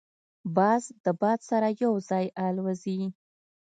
باز 0.55 0.83
د 1.03 1.05
باد 1.21 1.39
سره 1.49 1.67
یو 1.83 1.93
ځای 2.09 2.25
الوزي 2.45 3.01